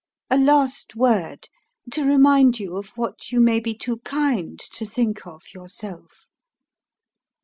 [0.31, 1.47] "A last word,
[1.91, 6.27] to remind you of what you may be too kind to think of yourself.